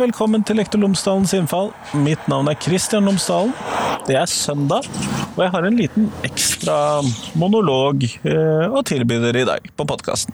[0.00, 1.74] velkommen til Lektor Lomsdalens innfall.
[2.00, 3.52] Mitt navn er Kristian Lomsdalen.
[4.06, 4.86] Det er søndag,
[5.34, 6.76] og jeg har en liten ekstra
[7.36, 10.32] monolog eh, å tilby dere i dag på podkasten.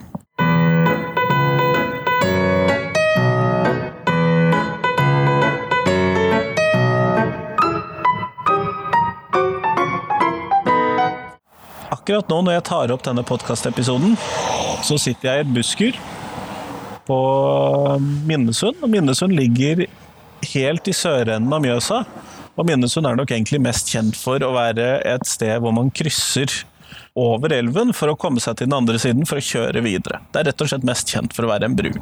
[11.90, 14.14] Akkurat nå når jeg tar opp denne podkastepisoden,
[14.86, 15.98] så sitter jeg i et busskur
[17.06, 17.18] på
[18.28, 18.82] Minnesund.
[18.82, 19.86] Og Minnesund ligger
[20.52, 22.02] helt i sørenden av Mjøsa.
[22.56, 26.50] Og Minnesund er nok egentlig mest kjent for å være et sted hvor man krysser
[27.16, 30.20] over elven for å komme seg til den andre siden for å kjøre videre.
[30.32, 31.92] Det er rett og slett mest kjent for å være en bru.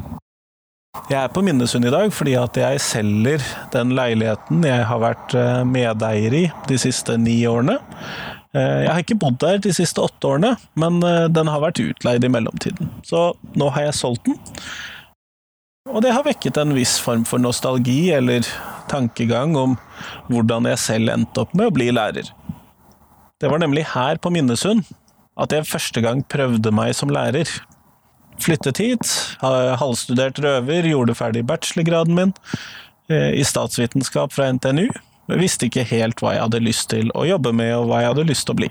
[1.10, 3.42] Jeg er på Minnesund i dag fordi at jeg selger
[3.74, 7.80] den leiligheten jeg har vært eh, medeier i de siste ni årene.
[8.54, 11.82] Eh, jeg har ikke bodd der de siste åtte årene, men eh, den har vært
[11.82, 12.92] utleid i mellomtiden.
[13.06, 14.38] Så nå har jeg solgt den.
[15.84, 18.46] Og det har vekket en viss form for nostalgi eller
[18.88, 19.74] tankegang om
[20.32, 22.30] hvordan jeg selv endte opp med å bli lærer.
[23.36, 24.86] Det var nemlig her på Minnesund
[25.36, 27.50] at jeg første gang prøvde meg som lærer.
[28.40, 29.10] Flyttet hit,
[29.42, 32.32] halvstudert røver, gjorde ferdig bachelorgraden min
[33.12, 34.88] eh, i statsvitenskap fra NTNU,
[35.28, 38.14] men visste ikke helt hva jeg hadde lyst til å jobbe med, og hva jeg
[38.14, 38.70] hadde lyst til å bli.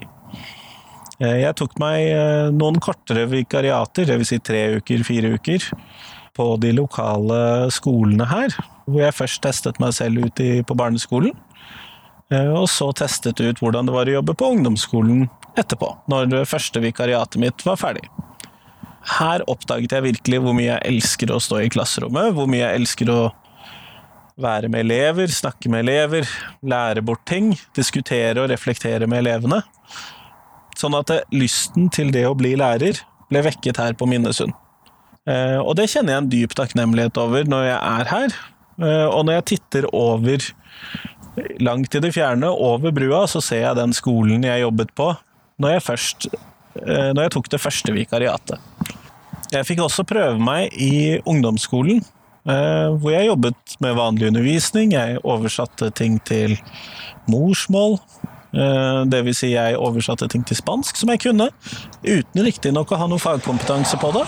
[1.22, 4.34] Eh, jeg tok meg eh, noen kortere vikariater, dvs.
[4.34, 5.69] Si tre uker, fire uker,
[6.37, 8.55] på de lokale skolene her,
[8.87, 11.33] hvor jeg først testet meg selv ut i, på barneskolen,
[12.33, 15.27] eh, og så testet ut hvordan det var å jobbe på ungdomsskolen
[15.59, 18.07] etterpå, når det første vikariatet mitt var ferdig.
[19.19, 22.81] Her oppdaget jeg virkelig hvor mye jeg elsker å stå i klasserommet, hvor mye jeg
[22.81, 23.21] elsker å
[24.39, 26.27] være med elever, snakke med elever,
[26.65, 29.61] lære bort ting, diskutere og reflektere med elevene.
[30.79, 34.55] Sånn at lysten til det å bli lærer ble vekket her på Minnesund.
[35.29, 38.39] Eh, og det kjenner jeg en dyp takknemlighet over når jeg er her.
[38.84, 40.50] Eh, og når jeg titter over
[41.63, 45.13] langt i det fjerne, over brua, så ser jeg den skolen jeg jobbet på
[45.63, 46.28] når jeg, først,
[46.81, 48.91] eh, når jeg tok det første vikariatet.
[49.53, 52.00] Jeg fikk også prøve meg i ungdomsskolen,
[52.44, 54.95] hvor jeg jobbet med vanlig undervisning.
[54.95, 56.55] Jeg oversatte ting til
[57.29, 58.00] morsmål.
[58.53, 61.50] Eh, det vil si, jeg oversatte ting til spansk som jeg kunne,
[62.06, 64.24] uten riktignok å ha noe fagkompetanse på det.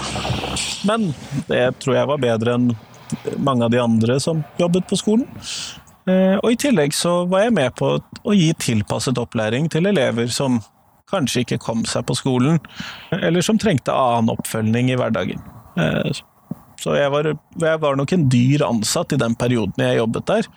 [0.90, 1.12] Men
[1.50, 2.70] det tror jeg var bedre enn
[3.38, 5.28] mange av de andre som jobbet på skolen.
[6.10, 10.32] Eh, og i tillegg så var jeg med på å gi tilpasset opplæring til elever
[10.34, 10.60] som
[11.12, 12.58] kanskje ikke kom seg på skolen,
[13.14, 15.44] eller som trengte annen oppfølging i hverdagen.
[16.82, 17.30] Så jeg var,
[17.62, 20.50] jeg var, nok en dyr ansatt i den perioden jeg jobbet der,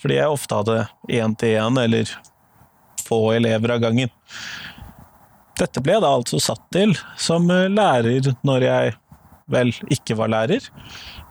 [0.00, 0.78] fordi jeg ofte hadde
[1.20, 2.14] én-til-én eller
[3.10, 4.10] få elever av gangen.
[5.60, 8.96] Dette ble jeg da altså satt til som eh, lærer når jeg
[9.50, 10.70] vel ikke var lærer.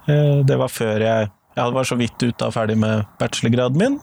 [0.05, 3.95] Eh, det var før jeg Jeg var så vidt ute av ferdig med bachelorgraden min,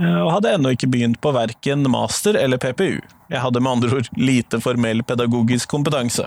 [0.00, 2.96] eh, og hadde ennå ikke begynt på verken master eller PPU.
[3.30, 6.24] Jeg hadde med andre ord lite formell pedagogisk kompetanse.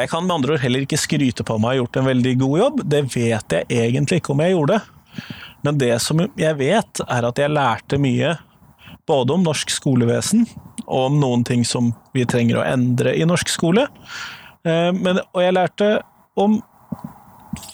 [0.00, 2.34] Jeg kan med andre ord heller ikke skryte på meg å ha gjort en veldig
[2.40, 4.80] god jobb, det vet jeg egentlig ikke om jeg gjorde.
[5.62, 8.34] Men det som jeg vet, er at jeg lærte mye
[9.08, 10.46] både om norsk skolevesen
[10.86, 13.86] og om noen ting som vi trenger å endre i norsk skole.
[14.66, 15.90] Eh, men, og jeg lærte
[16.40, 16.60] om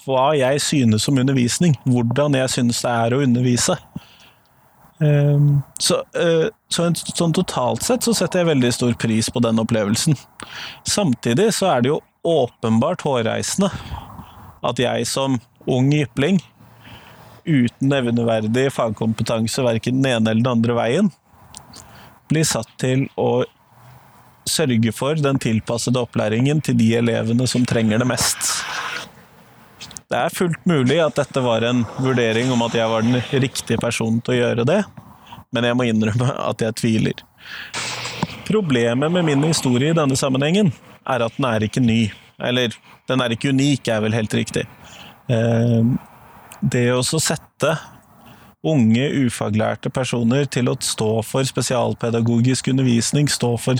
[0.07, 3.77] hva jeg synes om undervisning, hvordan jeg synes det er å undervise.
[5.03, 5.47] Eh,
[5.79, 10.17] så, eh, så sånn totalt sett så setter jeg veldig stor pris på den opplevelsen.
[10.87, 13.69] Samtidig så er det jo åpenbart hårreisende
[14.67, 15.37] at jeg som
[15.69, 16.41] ung jypling,
[17.47, 21.11] uten nevneverdig fagkompetanse verken den ene eller den andre veien,
[22.27, 23.45] blir satt til å
[24.47, 28.51] sørge for den tilpassede opplæringen til de elevene som trenger det mest.
[30.07, 33.79] Det er fullt mulig at dette var en vurdering om at jeg var den riktige
[33.81, 34.81] personen til å gjøre det,
[35.51, 37.23] men jeg må innrømme at jeg tviler.
[38.47, 40.71] Problemet med min historie i denne sammenhengen
[41.07, 42.05] er at den er ikke ny.
[42.39, 42.75] Eller,
[43.09, 44.63] den er ikke unik, er vel helt riktig.
[45.27, 45.91] Eh,
[46.61, 47.75] det å sette
[48.67, 53.79] unge, ufaglærte personer til å stå for spesialpedagogisk undervisning, stå for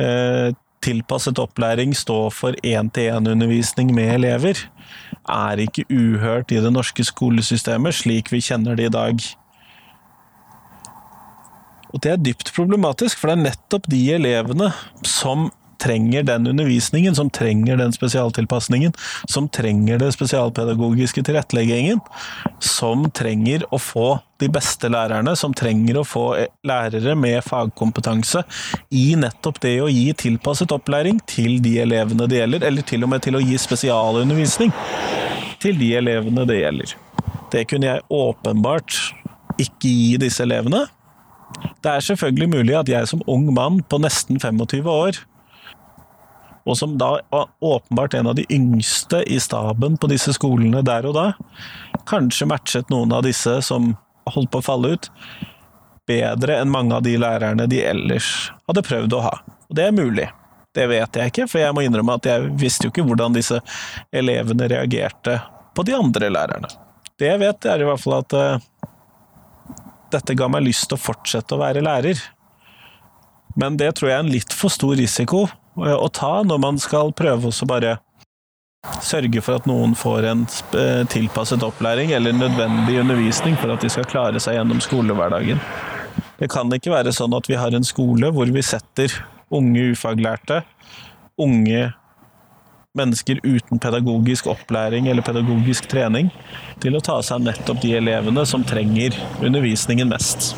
[0.00, 0.50] eh,
[0.82, 4.58] tilpasset opplæring, stå for én-til-én-undervisning med elever,
[5.30, 9.22] er ikke uhørt i det norske skolesystemet slik vi kjenner det i dag.
[11.92, 14.72] Og det er dypt problematisk, for det er nettopp de elevene
[15.06, 15.50] som
[15.82, 18.94] trenger den undervisningen, som trenger den spesialtilpasningen,
[19.28, 22.00] som trenger det spesialpedagogiske tilretteleggingen,
[22.62, 24.06] som trenger å få
[24.42, 26.24] de beste lærerne, som trenger å få
[26.66, 28.42] lærere med fagkompetanse
[28.90, 33.12] i nettopp det å gi tilpasset opplæring til de elevene det gjelder, eller til og
[33.14, 34.74] med til å gi spesialundervisning
[35.62, 36.96] til de elevene det gjelder.
[37.52, 38.98] Det kunne jeg åpenbart
[39.60, 40.86] ikke gi disse elevene.
[41.82, 45.18] Det er selvfølgelig mulig at jeg som ung mann på nesten 25 år,
[46.64, 51.06] og som da var åpenbart en av de yngste i staben på disse skolene der
[51.08, 51.26] og da,
[52.08, 53.94] kanskje matchet noen av disse som
[54.30, 55.08] holdt på å falle ut,
[56.06, 59.34] bedre enn mange av de lærerne de ellers hadde prøvd å ha.
[59.70, 60.28] Og det er mulig.
[60.72, 63.58] Det vet jeg ikke, for jeg må innrømme at jeg visste jo ikke hvordan disse
[64.14, 65.36] elevene reagerte
[65.76, 66.70] på de andre lærerne.
[67.20, 68.92] Det jeg vet, er i hvert fall at uh,
[70.12, 72.20] dette ga meg lyst til å fortsette å være lærer.
[73.60, 75.44] Men det tror jeg er en litt for stor risiko
[75.76, 77.96] å ta når man skal prøve å bare
[79.02, 83.90] sørge for at noen får en uh, tilpasset opplæring eller nødvendig undervisning for at de
[83.92, 85.62] skal klare seg gjennom skolehverdagen.
[86.40, 89.14] Det kan ikke være sånn at vi har en skole hvor vi setter
[89.54, 90.62] unge ufaglærte,
[91.38, 91.92] unge
[92.98, 96.28] mennesker uten pedagogisk opplæring eller pedagogisk trening,
[96.82, 100.52] til å ta seg av nettopp de elevene som trenger undervisningen mest.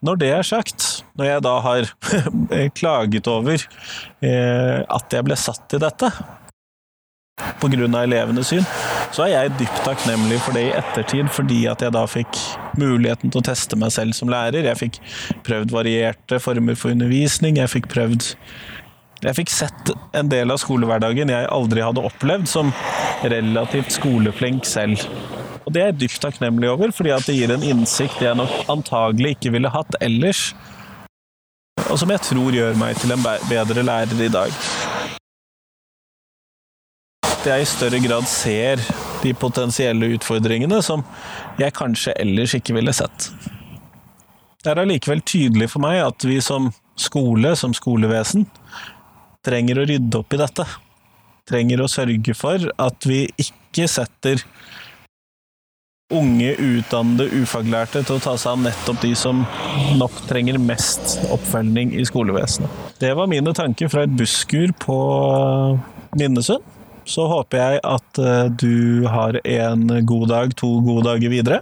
[0.00, 0.86] Når det er sagt,
[1.20, 1.88] når jeg da har
[2.80, 3.56] klaget over
[4.24, 6.08] eh, at jeg ble satt til dette
[7.60, 8.02] pga.
[8.02, 8.64] elevenes syn,
[9.12, 12.40] så er jeg dypt takknemlig for det i ettertid, fordi at jeg da fikk
[12.80, 14.68] muligheten til å teste meg selv som lærer.
[14.68, 15.00] Jeg fikk
[15.46, 17.60] prøvd varierte former for undervisning.
[17.60, 18.34] Jeg fikk prøvd
[19.20, 22.72] Jeg fikk sett en del av skolehverdagen jeg aldri hadde opplevd, som
[23.20, 25.02] relativt skoleflink selv.
[25.66, 28.70] Og det er jeg dypt takknemlig over, fordi at det gir en innsikt jeg nok
[28.72, 30.54] antagelig ikke ville hatt ellers,
[31.90, 34.54] og som jeg tror gjør meg til en bedre lærer i dag
[37.40, 38.80] at jeg i større grad ser
[39.22, 41.00] de potensielle utfordringene som
[41.56, 43.30] jeg kanskje ellers ikke ville sett.
[44.60, 46.68] Det er allikevel tydelig for meg at vi som
[47.00, 48.44] skole, som skolevesen,
[49.46, 50.66] trenger å rydde opp i dette.
[51.48, 54.44] Trenger å sørge for at vi ikke setter
[56.10, 59.44] unge, utdannede, ufaglærte til å ta seg av nettopp de som
[60.00, 62.82] nok trenger mest oppfølging i skolevesenet.
[63.00, 64.98] Det var mine tanker fra et busskur på
[66.18, 66.66] Minnesund
[67.10, 71.60] så håper jeg at eh, du har en god dag, to gode dager videre.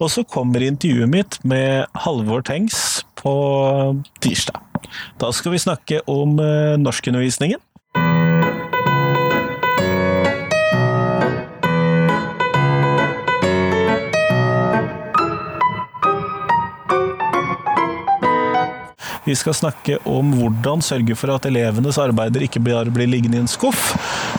[0.00, 3.34] Og så kommer intervjuet mitt med Halvor Tengs på
[4.24, 4.62] tirsdag.
[5.20, 7.60] Da skal vi snakke om eh, norskundervisningen.
[19.26, 23.42] Vi skal snakke om hvordan sørge for at elevenes arbeider ikke bare blir liggende i
[23.42, 23.88] en skuff.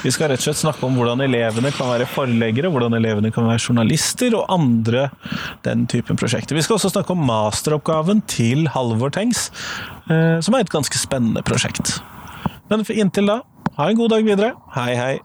[0.04, 3.50] Vi skal rett og slett snakke om hvordan elevene kan være forleggere, hvordan elevene kan
[3.50, 5.10] være journalister og andre
[5.68, 6.56] den typen prosjekter.
[6.56, 9.50] Vi skal også snakke om masteroppgaven til Halvor Tengs,
[10.08, 11.98] eh, som er et ganske spennende prosjekt.
[12.72, 13.42] Men inntil da,
[13.76, 14.56] ha en god dag videre.
[14.76, 15.16] Hei, hei.